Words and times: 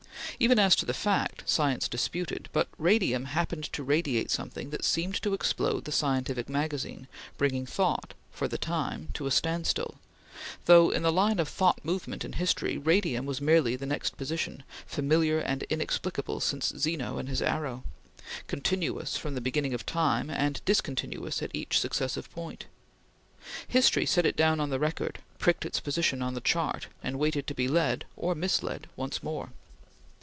Even 0.39 0.57
as 0.57 0.75
to 0.77 0.87
the 0.87 0.93
fact, 0.95 1.47
science 1.47 1.87
disputed, 1.87 2.49
but 2.51 2.67
radium 2.79 3.25
happened 3.25 3.65
to 3.65 3.83
radiate 3.83 4.31
something 4.31 4.71
that 4.71 4.83
seemed 4.83 5.21
to 5.21 5.35
explode 5.35 5.85
the 5.85 5.91
scientific 5.91 6.49
magazine, 6.49 7.07
bringing 7.37 7.67
thought, 7.67 8.15
for 8.31 8.47
the 8.47 8.57
time, 8.57 9.09
to 9.13 9.27
a 9.27 9.31
standstill; 9.31 9.99
though, 10.65 10.89
in 10.89 11.03
the 11.03 11.11
line 11.11 11.37
of 11.37 11.47
thought 11.47 11.85
movement 11.85 12.25
in 12.25 12.33
history, 12.33 12.75
radium 12.75 13.27
was 13.27 13.39
merely 13.39 13.75
the 13.75 13.85
next 13.85 14.17
position, 14.17 14.63
familiar 14.87 15.37
and 15.37 15.61
inexplicable 15.69 16.39
since 16.39 16.73
Zeno 16.75 17.19
and 17.19 17.29
his 17.29 17.43
arrow: 17.43 17.83
continuous 18.47 19.17
from 19.17 19.35
the 19.35 19.41
beginning 19.41 19.75
of 19.75 19.85
time, 19.85 20.31
and 20.31 20.59
discontinuous 20.65 21.43
at 21.43 21.51
each 21.53 21.77
successive 21.79 22.31
point. 22.31 22.65
History 23.67 24.07
set 24.07 24.25
it 24.25 24.37
down 24.37 24.59
on 24.59 24.71
the 24.71 24.79
record 24.79 25.19
pricked 25.37 25.67
its 25.67 25.79
position 25.79 26.23
on 26.23 26.33
the 26.33 26.41
chart 26.41 26.87
and 27.03 27.19
waited 27.19 27.45
to 27.45 27.53
be 27.53 27.67
led, 27.67 28.05
or 28.17 28.33
misled, 28.33 28.87
once 28.95 29.21
more. 29.21 29.51